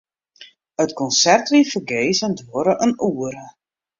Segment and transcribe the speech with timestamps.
[0.85, 3.45] It konsert wie fergees en duorre in oere.